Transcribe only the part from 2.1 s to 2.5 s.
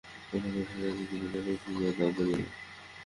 জান না।